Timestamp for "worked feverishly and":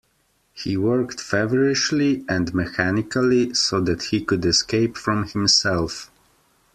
0.77-2.55